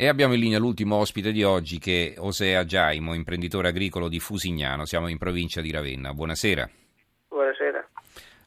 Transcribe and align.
E 0.00 0.08
abbiamo 0.08 0.32
in 0.32 0.40
linea 0.40 0.58
l'ultimo 0.58 0.96
ospite 0.96 1.30
di 1.30 1.44
oggi 1.44 1.78
che 1.78 2.14
è 2.16 2.18
Osea 2.18 2.64
Giaimo, 2.64 3.12
imprenditore 3.12 3.68
agricolo 3.68 4.08
di 4.08 4.18
Fusignano, 4.18 4.86
siamo 4.86 5.08
in 5.08 5.18
provincia 5.18 5.60
di 5.60 5.70
Ravenna. 5.70 6.14
Buonasera. 6.14 6.66
Buonasera. 7.28 7.86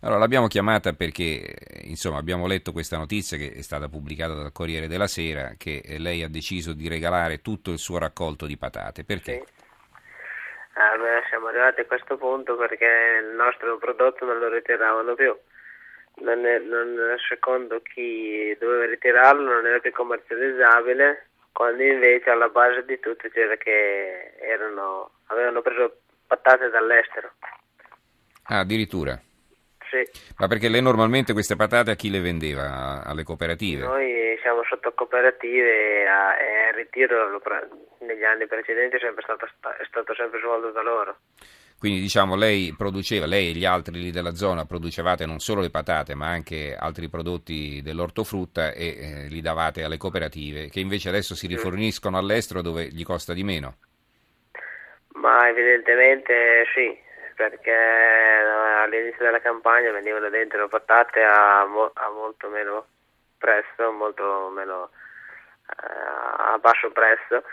Allora, 0.02 0.18
l'abbiamo 0.18 0.48
chiamata 0.48 0.94
perché, 0.94 1.54
insomma, 1.84 2.18
abbiamo 2.18 2.48
letto 2.48 2.72
questa 2.72 2.98
notizia 2.98 3.38
che 3.38 3.52
è 3.52 3.62
stata 3.62 3.88
pubblicata 3.88 4.34
dal 4.34 4.52
Corriere 4.52 4.88
della 4.88 5.06
Sera 5.06 5.54
che 5.56 5.84
lei 6.00 6.24
ha 6.24 6.28
deciso 6.28 6.74
di 6.74 6.88
regalare 6.88 7.44
tutto 7.44 7.70
il 7.70 7.78
suo 7.78 8.00
raccolto 8.00 8.48
di 8.48 8.58
patate. 8.58 9.04
Perché? 9.04 9.44
Sì. 9.46 9.62
Beh, 10.74 11.22
siamo 11.30 11.50
arrivati 11.50 11.82
a 11.82 11.86
questo 11.86 12.18
punto 12.18 12.56
perché 12.56 13.22
il 13.22 13.36
nostro 13.36 13.78
prodotto 13.78 14.26
non 14.26 14.40
lo 14.40 14.52
ritiravano 14.52 15.14
più. 15.14 15.38
Non 16.16 16.48
è, 16.48 16.58
non, 16.58 17.16
secondo 17.30 17.80
chi 17.84 18.58
doveva 18.60 18.88
ritirarlo 18.88 19.54
non 19.54 19.68
era 19.68 19.78
più 19.78 19.92
commercializzabile 19.92 21.28
quando 21.54 21.84
invece 21.84 22.30
alla 22.30 22.50
base 22.50 22.84
di 22.84 23.00
tutto 23.00 23.30
c'era 23.30 23.56
che 23.56 24.34
erano, 24.42 25.12
avevano 25.28 25.62
preso 25.62 26.00
patate 26.28 26.70
dall'estero. 26.70 27.32
Ah, 28.46 28.60
addirittura? 28.60 29.18
Sì. 29.90 30.04
Ma 30.40 30.48
perché 30.48 30.68
lei 30.68 30.82
normalmente 30.82 31.34
queste 31.34 31.56
patate 31.56 31.92
a 31.92 31.96
chi 31.96 32.10
le 32.10 32.20
vendeva? 32.20 33.04
Alle 33.06 33.24
cooperative? 33.24 33.86
Noi 33.86 34.38
siamo 34.42 34.64
sotto 34.64 34.92
cooperative 34.94 36.02
e, 36.02 36.06
a, 36.06 36.36
e 36.38 36.70
il 36.70 36.74
ritiro 36.74 37.40
negli 38.00 38.24
anni 38.24 38.48
precedenti 38.48 38.96
è, 38.96 39.00
sempre 39.00 39.22
stato, 39.22 39.46
è 39.46 39.86
stato 39.88 40.16
sempre 40.16 40.40
svolto 40.40 40.72
da 40.72 40.82
loro. 40.82 41.18
Quindi 41.84 42.00
diciamo 42.00 42.38
lei 42.38 42.74
produceva, 42.78 43.26
lei 43.26 43.50
e 43.50 43.52
gli 43.52 43.66
altri 43.66 44.00
lì 44.00 44.10
della 44.10 44.36
zona 44.36 44.64
producevate 44.64 45.26
non 45.26 45.40
solo 45.40 45.60
le 45.60 45.70
patate 45.70 46.16
ma 46.16 46.28
anche 46.28 46.78
altri 46.80 47.10
prodotti 47.10 47.82
dell'ortofrutta 47.84 48.72
e 48.72 48.86
eh, 48.88 49.28
li 49.28 49.42
davate 49.42 49.84
alle 49.84 49.98
cooperative 49.98 50.70
che 50.70 50.80
invece 50.80 51.10
adesso 51.10 51.36
si 51.36 51.46
riforniscono 51.46 52.18
all'estero 52.18 52.62
dove 52.62 52.88
gli 52.88 53.04
costa 53.04 53.34
di 53.34 53.44
meno. 53.44 53.76
Ma 55.16 55.50
evidentemente 55.50 56.64
sì, 56.74 56.98
perché 57.36 57.72
eh, 57.72 58.82
all'inizio 58.82 59.26
della 59.26 59.42
campagna 59.42 59.92
venivano 59.92 60.30
dentro 60.30 60.70
patate 60.70 61.22
a, 61.22 61.66
mo- 61.66 61.92
a 61.96 62.10
molto 62.12 62.48
meno 62.48 62.86
prezzo, 63.38 63.92
molto 63.92 64.50
meno 64.56 64.84
uh, 64.84 66.54
a 66.54 66.58
basso 66.62 66.90
prezzo 66.92 67.44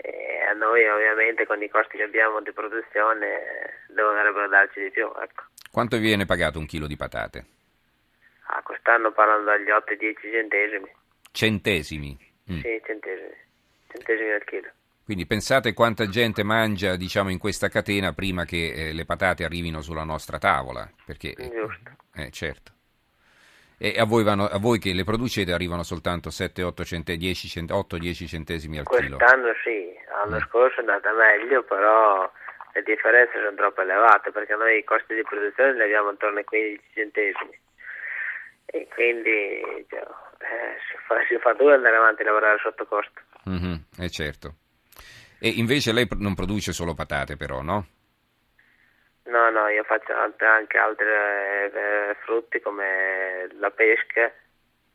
e 0.00 0.40
a 0.48 0.52
noi 0.52 0.86
ovviamente 0.86 1.46
con 1.46 1.62
i 1.62 1.68
costi 1.68 1.96
che 1.96 2.04
abbiamo 2.04 2.40
di 2.40 2.52
produzione 2.52 3.84
dovrebbero 3.88 4.48
darci 4.48 4.80
di 4.80 4.90
più. 4.90 5.06
Ecco. 5.06 5.44
Quanto 5.70 5.98
viene 5.98 6.24
pagato 6.24 6.58
un 6.58 6.66
chilo 6.66 6.86
di 6.86 6.96
patate? 6.96 7.44
Ah, 8.46 8.62
quest'anno 8.62 9.12
parlano 9.12 9.44
dagli 9.44 9.68
8-10 9.68 10.32
centesimi. 10.32 10.90
Centesimi? 11.30 12.18
Mm. 12.50 12.60
Sì, 12.60 12.82
centesimi. 12.84 13.36
Centesimi 13.88 14.30
al 14.30 14.44
chilo. 14.44 14.68
Quindi 15.04 15.26
pensate 15.26 15.72
quanta 15.72 16.06
gente 16.08 16.42
mangia 16.42 16.96
diciamo, 16.96 17.30
in 17.30 17.38
questa 17.38 17.68
catena 17.68 18.12
prima 18.12 18.44
che 18.44 18.72
eh, 18.72 18.92
le 18.92 19.04
patate 19.04 19.44
arrivino 19.44 19.80
sulla 19.80 20.04
nostra 20.04 20.38
tavola. 20.38 20.86
Perché, 21.04 21.34
Giusto. 21.34 21.96
Eh, 22.14 22.30
certo. 22.30 22.72
E 23.78 23.94
a 23.96 24.04
voi, 24.04 24.24
vanno, 24.24 24.44
a 24.44 24.58
voi, 24.58 24.80
che 24.80 24.92
le 24.92 25.04
producete 25.04 25.52
arrivano 25.52 25.84
soltanto 25.84 26.30
7-8 26.30 26.82
cent- 26.82 27.12
10 27.12 28.26
centesimi 28.26 28.78
al 28.78 28.84
Quest'anno 28.84 29.16
chilo? 29.16 29.16
Quest'anno 29.16 29.54
sì, 29.62 29.94
l'anno 30.10 30.36
mm. 30.36 30.48
scorso 30.48 30.76
è 30.76 30.80
andata 30.80 31.12
meglio, 31.12 31.62
però 31.62 32.28
le 32.72 32.82
differenze 32.82 33.32
sono 33.34 33.54
troppo 33.54 33.82
elevate 33.82 34.32
perché 34.32 34.54
noi 34.56 34.78
i 34.78 34.84
costi 34.84 35.14
di 35.14 35.22
produzione 35.22 35.74
li 35.74 35.82
abbiamo 35.82 36.10
intorno 36.10 36.38
ai 36.38 36.44
15 36.44 36.82
centesimi 36.92 37.58
e 38.66 38.86
quindi 38.92 39.86
cioè, 39.88 40.00
eh, 40.00 40.76
si, 40.90 40.96
fa, 41.06 41.14
si, 41.26 41.38
fa, 41.38 41.52
duro 41.54 41.74
andare 41.74 41.96
avanti 41.96 42.22
a 42.22 42.26
lavorare 42.26 42.58
sotto 42.60 42.84
costo. 42.84 43.20
Mm-hmm, 43.48 43.74
eh 43.98 44.10
certo. 44.10 44.54
E 45.38 45.48
invece 45.50 45.92
lei 45.92 46.06
non 46.18 46.34
produce 46.34 46.72
solo 46.72 46.94
patate 46.94 47.36
però, 47.36 47.62
no? 47.62 47.86
No, 49.28 49.50
no, 49.50 49.68
io 49.68 49.84
faccio 49.84 50.12
anche 50.14 50.78
altri 50.78 51.06
eh, 51.06 52.16
frutti 52.24 52.60
come 52.60 53.48
la 53.58 53.70
pesca, 53.70 54.32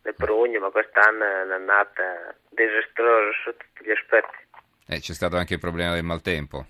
le 0.02 0.14
prugne, 0.14 0.60
ma 0.60 0.70
quest'anno 0.70 1.24
è 1.24 1.54
andata 1.54 2.36
disastrosa 2.50 3.32
su 3.44 3.56
tutti 3.56 3.86
gli 3.86 3.92
aspetti. 3.92 4.38
Eh, 4.88 5.00
c'è 5.00 5.14
stato 5.14 5.38
anche 5.38 5.54
il 5.54 5.60
problema 5.60 5.94
del 5.94 6.04
maltempo. 6.04 6.66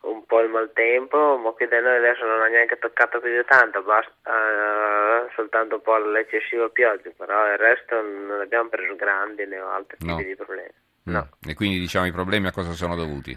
Un 0.00 0.24
po' 0.26 0.40
il 0.40 0.50
maltempo, 0.50 1.36
ma 1.38 1.50
qui 1.50 1.66
da 1.66 1.80
noi 1.80 1.96
adesso 1.96 2.24
non 2.24 2.40
ha 2.40 2.46
neanche 2.46 2.78
toccato 2.78 3.20
più 3.20 3.30
di 3.30 3.44
tanto, 3.46 3.82
basta 3.82 4.30
uh, 4.30 5.30
soltanto 5.34 5.76
un 5.76 5.82
po' 5.82 5.98
l'eccessiva 5.98 6.68
pioggia, 6.68 7.10
però 7.16 7.50
il 7.50 7.58
resto 7.58 8.00
non 8.00 8.40
abbiamo 8.40 8.68
preso 8.68 8.94
grandi 8.94 9.46
né 9.46 9.56
altri 9.56 9.96
no. 10.00 10.16
tipi 10.16 10.28
di 10.28 10.36
problemi. 10.36 10.70
Mm. 11.08 11.12
No. 11.12 11.28
E 11.44 11.54
quindi 11.54 11.78
diciamo 11.78 12.06
i 12.06 12.12
problemi 12.12 12.46
a 12.46 12.52
cosa 12.52 12.72
sono 12.72 12.94
dovuti? 12.94 13.36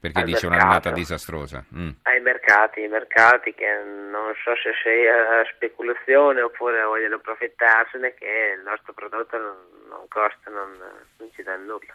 Perché 0.00 0.20
Al 0.20 0.24
dice 0.24 0.48
mercato. 0.48 0.64
un'annata 0.64 0.90
disastrosa. 0.92 1.64
Mm. 1.74 1.90
Ai 2.02 2.13
mercati, 2.24 2.80
i 2.80 2.88
mercati 2.88 3.54
che 3.54 3.68
non 3.84 4.32
so 4.42 4.56
se 4.56 4.72
sia 4.82 5.44
speculazione 5.54 6.40
oppure 6.40 6.82
vogliono 6.82 7.16
approfittarsene 7.16 8.14
che 8.14 8.56
il 8.56 8.62
nostro 8.64 8.94
prodotto 8.94 9.36
non, 9.36 9.56
non 9.88 10.08
costa, 10.08 10.50
non, 10.50 10.72
non, 11.18 11.30
ci 11.32 11.42
dà 11.42 11.54
nulla. 11.56 11.94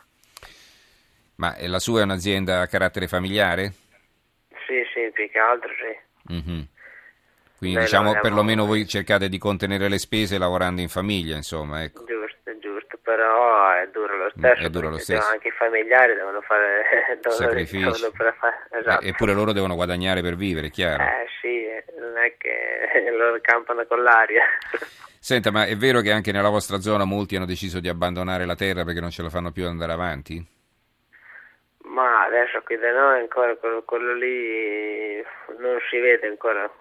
Ma 1.35 1.55
la 1.67 1.79
sua 1.79 2.01
è 2.01 2.03
un'azienda 2.03 2.61
a 2.61 2.67
carattere 2.67 3.07
familiare? 3.07 3.73
Sì, 4.67 4.85
sì, 4.93 5.09
più 5.11 5.29
che 5.29 5.39
altro 5.39 5.69
sì. 5.73 6.33
Mm-hmm. 6.33 6.61
Quindi 7.57 7.75
Noi 7.75 7.85
diciamo 7.85 8.11
lavoriamo... 8.13 8.21
perlomeno 8.21 8.65
voi 8.65 8.87
cercate 8.87 9.27
di 9.27 9.37
contenere 9.37 9.89
le 9.89 9.97
spese 9.97 10.37
lavorando 10.37 10.79
in 10.79 10.89
famiglia, 10.89 11.35
insomma. 11.35 11.83
Ecco. 11.83 12.05
Giusto, 12.05 12.18
però 13.09 13.71
è 13.71 13.87
duro 13.87 14.17
lo 14.17 14.31
stesso. 14.37 14.63
È 14.63 14.69
duro 14.69 14.89
lo 14.89 14.99
stesso. 14.99 15.31
Anche 15.31 15.47
i 15.47 15.51
familiari 15.51 16.13
devono 16.13 16.41
fare 16.41 17.17
devono, 17.19 17.31
sacrifici. 17.41 17.83
Devono 17.83 18.11
fare, 18.37 18.67
esatto. 18.69 19.03
eh, 19.03 19.07
eppure 19.07 19.33
loro 19.33 19.51
devono 19.51 19.73
guadagnare 19.73 20.21
per 20.21 20.35
vivere, 20.35 20.69
chiaro. 20.69 21.01
Eh 21.01 21.25
sì, 21.41 21.65
non 21.97 22.15
è 22.17 22.35
che 22.37 23.09
loro 23.17 23.39
campano 23.41 23.83
con 23.87 24.03
l'aria. 24.03 24.43
Senta, 25.19 25.49
ma 25.49 25.65
è 25.65 25.75
vero 25.75 26.01
che 26.01 26.11
anche 26.11 26.31
nella 26.31 26.49
vostra 26.49 26.79
zona 26.79 27.03
molti 27.03 27.35
hanno 27.35 27.47
deciso 27.47 27.79
di 27.79 27.89
abbandonare 27.89 28.45
la 28.45 28.55
terra 28.55 28.83
perché 28.83 28.99
non 28.99 29.09
ce 29.09 29.23
la 29.23 29.29
fanno 29.29 29.51
più 29.51 29.63
ad 29.63 29.69
andare 29.69 29.91
avanti? 29.91 30.57
Ma 31.85 32.25
adesso 32.25 32.61
qui 32.61 32.77
da 32.77 32.91
noi 32.91 33.21
ancora 33.21 33.55
quello, 33.55 33.81
quello 33.81 34.13
lì 34.13 35.15
non 35.57 35.79
si 35.89 35.97
vede 35.97 36.27
ancora. 36.27 36.71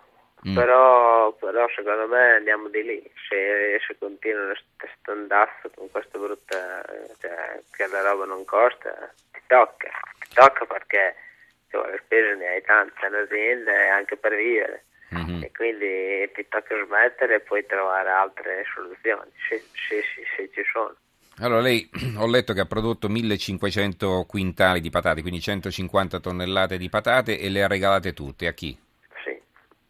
Mm. 0.46 0.54
Però, 0.54 1.32
però, 1.32 1.66
secondo 1.74 2.06
me 2.06 2.36
andiamo 2.36 2.68
di 2.68 2.84
lì 2.84 3.10
se, 3.28 3.80
se 3.84 3.96
continua 3.98 4.54
questo 4.76 5.10
andazzo 5.10 5.68
con 5.74 5.90
questa 5.90 6.16
brutta 6.16 6.84
cioè, 7.20 7.60
che 7.72 7.86
la 7.88 8.02
roba 8.02 8.24
non 8.24 8.44
costa 8.44 9.12
ti 9.32 9.40
tocca 9.48 9.90
ti 10.20 10.28
tocca 10.34 10.64
perché 10.64 11.16
cioè, 11.70 11.90
le 11.90 12.00
spese 12.04 12.36
ne 12.36 12.46
hai 12.46 12.62
tante 12.62 13.04
all'azienda 13.04 13.72
e 13.72 13.88
anche 13.88 14.16
per 14.16 14.36
vivere 14.36 14.84
mm-hmm. 15.12 15.42
e 15.42 15.50
quindi 15.50 16.30
ti 16.32 16.46
tocca 16.48 16.84
smettere 16.84 17.34
e 17.34 17.40
poi 17.40 17.66
trovare 17.66 18.08
altre 18.08 18.64
soluzioni 18.72 19.32
se, 19.48 19.58
se, 19.88 20.02
se, 20.14 20.22
se 20.36 20.50
ci 20.54 20.62
sono 20.70 20.94
allora, 21.40 21.60
lei 21.60 21.88
ho 22.16 22.26
letto 22.28 22.52
che 22.52 22.60
ha 22.60 22.66
prodotto 22.66 23.08
1500 23.08 24.24
quintali 24.28 24.80
di 24.80 24.90
patate, 24.90 25.20
quindi 25.20 25.40
150 25.40 26.20
tonnellate 26.20 26.78
di 26.78 26.88
patate 26.88 27.38
e 27.38 27.48
le 27.48 27.62
ha 27.62 27.68
regalate 27.68 28.12
tutte. 28.12 28.48
A 28.48 28.52
chi? 28.52 28.76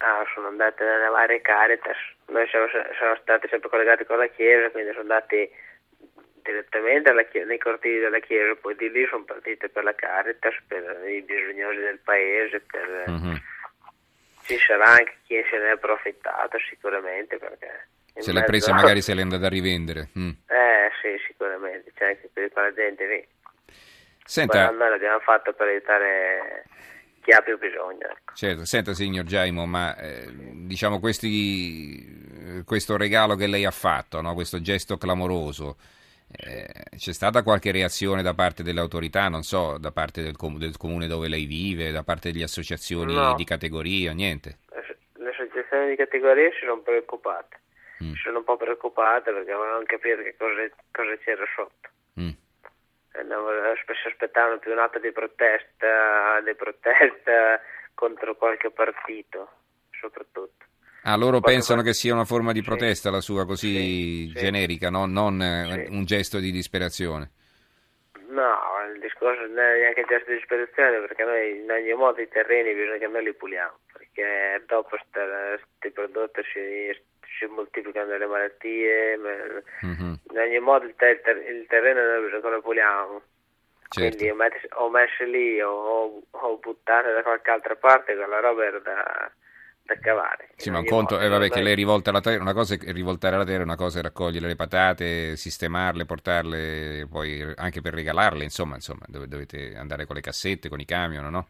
Ah, 0.09 0.25
sono 0.33 0.49
andate 0.49 0.83
nelle 0.85 1.09
varie 1.09 1.43
Caritas, 1.43 1.99
noi 2.29 2.49
siamo, 2.49 2.67
siamo, 2.97 3.15
stati 3.21 3.47
sempre 3.49 3.69
collegati 3.69 4.07
con 4.07 4.17
la 4.17 4.27
Chiesa, 4.29 4.71
quindi 4.71 4.93
sono 4.93 5.03
andati 5.03 5.51
direttamente 6.41 7.13
chiesa, 7.31 7.47
nei 7.47 7.59
cortili 7.59 7.99
della 7.99 8.19
Chiesa, 8.21 8.55
poi 8.59 8.75
di 8.77 8.91
lì 8.91 9.07
sono 9.07 9.25
partite 9.25 9.69
per 9.69 9.85
la 9.85 9.95
Caritas, 9.95 10.55
per 10.67 11.05
i 11.07 11.21
bisognosi 11.21 11.77
del 11.77 11.99
paese, 11.99 12.61
per... 12.61 13.05
mm-hmm. 13.11 13.35
ci 14.45 14.57
sarà 14.57 14.97
anche 14.97 15.15
chi 15.27 15.45
se 15.51 15.59
ne 15.59 15.67
è 15.67 15.71
approfittato 15.73 16.59
sicuramente 16.71 17.37
perché... 17.37 17.89
Se 18.17 18.33
le 18.33 18.45
prese 18.45 18.73
magari 18.81 19.03
se 19.03 19.13
le 19.13 19.21
è 19.21 19.25
andate 19.25 19.45
a 19.45 19.51
rivendere. 19.51 20.09
Mm. 20.19 20.31
Eh 20.49 20.91
sì, 21.03 21.23
sicuramente, 21.27 21.93
c'è 21.95 22.07
anche 22.07 22.31
per 22.33 22.51
quella 22.51 22.73
gente 22.73 23.07
lì. 23.07 23.29
Senta... 24.25 24.69
Poi 24.69 24.77
noi 24.79 24.89
l'abbiamo 24.89 25.21
fatto 25.21 25.53
per 25.53 25.69
aiutare 25.69 26.65
chi 27.29 27.35
ha 27.35 27.43
più 27.43 27.59
bisogno. 27.59 28.07
Ecco. 28.07 28.35
Certo, 28.35 28.65
senta 28.65 28.95
signor 28.95 29.25
Giaimo, 29.25 29.67
ma 29.67 29.95
eh, 29.99 30.31
diciamo 30.33 30.99
questi, 30.99 32.63
questo 32.65 32.97
regalo 32.97 33.35
che 33.35 33.47
lei 33.47 33.67
ha 33.67 33.71
fatto, 33.71 34.23
no? 34.23 34.33
questo 34.33 34.63
gesto 34.63 34.97
clamoroso, 34.97 35.77
eh, 36.33 36.97
c'è 36.97 37.13
stata 37.13 37.43
qualche 37.43 37.71
reazione 37.71 38.23
da 38.23 38.33
parte 38.33 38.63
delle 38.63 38.81
autorità, 38.81 39.29
non 39.29 39.43
so, 39.43 39.77
da 39.77 39.93
parte 39.93 40.23
del, 40.23 40.37
com- 40.37 40.57
del 40.57 40.79
comune 40.79 41.07
dove 41.07 41.29
lei 41.29 41.45
vive, 41.45 41.91
da 41.91 42.03
parte 42.03 42.33
delle 42.33 42.45
associazioni 42.45 43.13
no. 43.13 43.35
di 43.35 43.45
categoria, 43.45 44.13
niente? 44.13 44.61
Le 45.19 45.29
associazioni 45.29 45.91
di 45.91 45.97
categoria 45.97 46.51
si 46.53 46.61
sono 46.61 46.81
preoccupate, 46.81 47.61
mm. 48.05 48.13
si 48.13 48.21
sono 48.25 48.39
un 48.39 48.45
po' 48.45 48.57
preoccupate 48.57 49.33
perché 49.33 49.53
volevano 49.53 49.83
capire 49.85 50.23
che 50.23 50.35
cosa, 50.39 50.67
cosa 50.93 51.15
c'era 51.19 51.45
sotto. 51.55 51.91
Mm 53.25 53.83
spesso 53.83 54.09
aspettavano 54.09 54.59
più 54.59 54.73
un 54.73 54.79
atto 54.79 54.99
di 54.99 55.13
protesta, 55.13 56.41
di 56.45 56.55
protesta 56.55 57.61
contro 57.95 58.37
qualche 58.37 58.71
partito, 58.71 59.49
soprattutto. 59.91 60.65
Ah, 61.03 61.17
loro 61.17 61.39
qualche 61.39 61.53
pensano 61.53 61.83
che 61.83 61.95
sia 61.95 62.13
una 62.13 62.25
forma 62.25 62.53
di 62.53 62.63
protesta 62.63 63.09
sì. 63.09 63.15
la 63.15 63.21
sua 63.21 63.47
così 63.47 64.29
sì, 64.29 64.33
generica, 64.33 64.91
no? 64.91 65.07
non 65.07 65.41
sì. 65.41 65.87
un 65.91 66.05
gesto 66.05 66.39
di 66.39 66.51
disperazione. 66.51 67.31
No, 68.29 68.55
il 68.93 69.01
discorso 69.01 69.41
non 69.41 69.59
è 69.59 69.79
neanche 69.79 70.05
gesto 70.07 70.31
di 70.31 70.37
disperazione 70.37 71.01
perché 71.01 71.25
noi 71.25 71.63
in 71.63 71.71
ogni 71.71 71.95
modo 71.95 72.21
i 72.21 72.29
terreni 72.29 72.75
bisogna 72.75 72.99
che 72.99 73.07
noi 73.07 73.25
li 73.25 73.35
puliamo 73.35 73.79
perché 73.93 74.65
dopo 74.67 74.97
questi 74.97 75.91
prodotti 75.91 76.43
si, 76.53 77.03
moltiplicano 77.79 78.17
le 78.17 78.27
malattie, 78.27 79.19
mm-hmm. 79.85 80.13
in 80.31 80.39
ogni 80.39 80.59
modo 80.59 80.85
il, 80.85 80.95
ter- 80.97 81.25
il, 81.49 81.67
terreno 81.69 82.01
noi 82.01 82.31
che 82.31 82.49
lo 82.49 82.61
puliamo. 82.61 83.23
Certo. 83.91 84.17
Quindi 84.17 84.45
o 84.75 84.91
messo 84.91 85.25
lì 85.25 85.61
o, 85.63 86.23
o 86.31 86.59
buttato 86.59 87.11
da 87.11 87.23
qualche 87.23 87.51
altra 87.51 87.75
parte 87.75 88.15
quella 88.15 88.41
roba 88.41 88.65
era 88.65 88.79
da 88.81 89.33
da 89.89 89.99
cavare. 89.99 90.51
Sì, 90.57 90.71
ma 90.71 90.81
un 90.81 90.85
conto, 90.85 91.19
eh, 91.19 91.29
vabbè, 91.29 91.49
che 91.49 91.63
lei 91.63 91.75
rivolta 91.75 92.13
la 92.13 92.21
terra, 92.21 92.43
una 92.43 92.53
cosa 92.53 92.75
è 92.75 92.93
rivoltare 92.93 93.39
la 93.39 93.45
terra, 93.45 93.63
una 93.63 93.75
cosa 93.75 94.01
è 94.01 94.03
raccogliere 94.03 94.47
le 94.47 94.55
patate, 94.55 95.35
sistemarle, 95.35 96.05
portarle 96.05 97.09
poi 97.11 97.55
anche 97.57 97.81
per 97.81 97.95
regalarle, 97.95 98.45
insomma, 98.45 98.75
insomma 98.75 99.07
dove 99.07 99.27
dovete 99.27 99.75
andare 99.79 100.05
con 100.05 100.17
le 100.17 100.21
cassette, 100.21 100.69
con 100.69 100.79
i 100.79 100.85
camion, 100.85 101.31
no? 101.31 101.49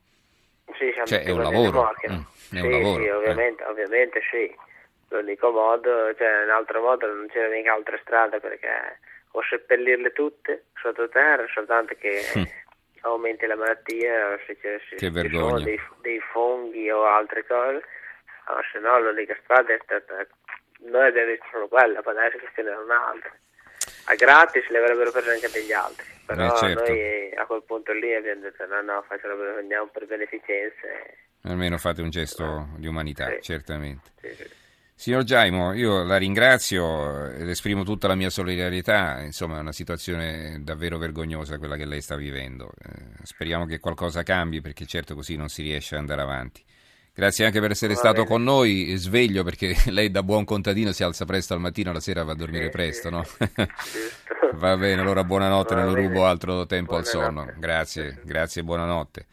Sì, 0.78 0.92
cioè, 1.04 1.24
è 1.24 1.30
un 1.30 1.42
lavoro. 1.42 1.90
Mm, 2.08 2.14
è 2.14 2.60
sì, 2.60 2.60
un 2.60 2.70
lavoro. 2.70 3.02
Sì, 3.02 3.08
ovviamente, 3.08 3.62
eh. 3.64 3.66
ovviamente 3.66 4.20
sì. 4.30 4.56
L'unico 5.10 5.50
modo, 5.50 6.14
cioè 6.14 6.44
in 6.44 6.50
altro 6.50 6.82
modo 6.82 7.06
non 7.06 7.26
c'era 7.28 7.48
mica 7.48 7.72
altra 7.72 7.98
strada 8.02 8.38
perché 8.40 8.98
o 9.32 9.42
seppellirle 9.42 10.12
tutte 10.12 10.64
sottoterra, 10.74 11.46
soltanto 11.52 11.94
che 11.98 12.22
mm. 12.36 12.42
aumenti 13.02 13.46
la 13.46 13.56
malattia, 13.56 14.38
se, 14.46 14.58
c'è, 14.58 14.80
se 14.88 14.96
che 14.96 15.10
vergogna. 15.10 15.64
dei, 15.64 15.80
dei 16.02 16.20
funghi 16.32 16.90
o 16.90 17.04
altre 17.04 17.46
cose 17.46 17.82
no, 18.48 18.60
se 18.72 18.78
no 18.78 18.98
l'unica 18.98 19.36
strada 19.42 19.72
è 19.72 19.78
stata 19.82 20.26
noi 20.80 21.06
abbiamo 21.06 21.30
visto 21.30 21.46
solo 21.50 21.68
quella 21.68 22.00
poi 22.02 22.16
adesso 22.16 22.38
che 22.38 22.48
ce 22.54 22.62
n'era 22.62 22.78
un'altra 22.78 23.32
a 24.04 24.14
gratis 24.14 24.68
le 24.68 24.78
avrebbero 24.78 25.10
prese 25.10 25.30
anche 25.30 25.50
degli 25.50 25.72
altri 25.72 26.06
però 26.24 26.46
eh, 26.46 26.56
certo. 26.56 26.80
noi 26.82 27.34
a 27.34 27.46
quel 27.46 27.62
punto 27.64 27.92
lì 27.92 28.14
abbiamo 28.14 28.42
detto 28.42 28.66
no 28.66 28.80
no 28.80 29.04
facciamo, 29.06 29.42
andiamo 29.58 29.86
per 29.88 30.06
beneficenze 30.06 31.16
almeno 31.42 31.78
fate 31.78 32.02
un 32.02 32.10
gesto 32.10 32.68
di 32.76 32.86
umanità 32.86 33.30
sì. 33.34 33.42
certamente 33.42 34.10
sì, 34.20 34.34
sì. 34.34 34.66
Signor 35.00 35.22
Giaimo, 35.22 35.74
io 35.74 36.02
la 36.02 36.16
ringrazio 36.16 37.30
ed 37.30 37.48
esprimo 37.48 37.84
tutta 37.84 38.08
la 38.08 38.16
mia 38.16 38.30
solidarietà, 38.30 39.20
insomma 39.20 39.58
è 39.58 39.60
una 39.60 39.70
situazione 39.70 40.58
davvero 40.64 40.98
vergognosa 40.98 41.56
quella 41.56 41.76
che 41.76 41.84
lei 41.84 42.00
sta 42.00 42.16
vivendo. 42.16 42.72
Eh, 42.84 43.22
speriamo 43.22 43.64
che 43.64 43.78
qualcosa 43.78 44.24
cambi 44.24 44.60
perché 44.60 44.86
certo 44.86 45.14
così 45.14 45.36
non 45.36 45.50
si 45.50 45.62
riesce 45.62 45.94
ad 45.94 46.00
andare 46.00 46.22
avanti. 46.22 46.64
Grazie 47.14 47.44
anche 47.44 47.60
per 47.60 47.70
essere 47.70 47.92
va 47.92 47.98
stato 48.00 48.22
bene. 48.22 48.26
con 48.26 48.42
noi, 48.42 48.92
sveglio 48.96 49.44
perché 49.44 49.76
lei 49.92 50.10
da 50.10 50.24
buon 50.24 50.44
contadino 50.44 50.90
si 50.90 51.04
alza 51.04 51.24
presto 51.24 51.54
al 51.54 51.60
mattino, 51.60 51.92
la 51.92 52.00
sera 52.00 52.24
va 52.24 52.32
a 52.32 52.34
dormire 52.34 52.64
sì, 52.64 52.70
presto, 52.70 53.08
no? 53.08 53.24
va 54.54 54.76
bene, 54.76 55.00
allora 55.00 55.22
buonanotte, 55.22 55.76
va 55.76 55.84
non 55.84 55.92
bene. 55.94 56.08
rubo 56.08 56.26
altro 56.26 56.66
tempo 56.66 56.98
buonanotte. 56.98 57.18
al 57.18 57.24
sonno. 57.24 57.52
Grazie, 57.56 58.20
grazie 58.24 58.62
e 58.62 58.64
buonanotte. 58.64 59.26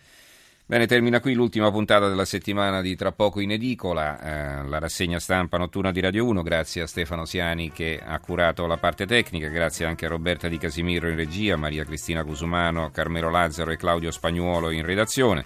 Bene, 0.68 0.88
termina 0.88 1.20
qui 1.20 1.36
l'ultima 1.36 1.70
puntata 1.70 2.08
della 2.08 2.26
settimana 2.26 2.82
di 2.82 2.96
Tra 2.96 3.12
poco 3.12 3.40
in 3.40 3.52
edicola, 3.52 4.20
eh, 4.64 4.68
la 4.68 4.80
rassegna 4.80 5.20
stampa 5.20 5.60
notturna 5.60 5.92
di 5.92 6.00
Radio 6.00 6.26
1, 6.26 6.42
grazie 6.42 6.82
a 6.82 6.88
Stefano 6.88 7.26
Siani 7.26 7.72
che 7.72 8.02
ha 8.04 8.18
curato 8.20 8.66
la 8.66 8.78
parte 8.78 9.06
tecnica, 9.06 9.48
grazie 9.50 9.86
anche 9.86 10.08
a 10.08 10.10
Roberta 10.10 10.48
Di 10.48 10.58
Casimiro 10.58 11.08
in 11.08 11.18
regia, 11.18 11.56
Maria 11.56 11.84
Cristina 11.84 12.24
Cusumano, 12.24 12.90
Carmelo 12.90 13.30
Lazzaro 13.30 13.70
e 13.70 13.78
Claudio 13.78 14.10
Spagnuolo 14.10 14.72
in 14.72 14.84
redazione. 14.84 15.46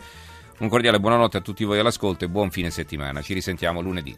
Un 0.60 0.70
cordiale 0.70 1.02
buonanotte 1.02 1.36
a 1.36 1.42
tutti 1.42 1.66
voi 1.66 1.80
all'ascolto 1.80 2.24
e 2.24 2.30
buon 2.30 2.50
fine 2.50 2.70
settimana. 2.70 3.22
Ci 3.22 3.34
risentiamo 3.34 3.82
lunedì. 3.82 4.16